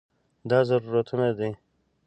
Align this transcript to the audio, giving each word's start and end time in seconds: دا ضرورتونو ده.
دا 0.49 0.59
ضرورتونو 0.69 1.27
ده. 1.37 1.49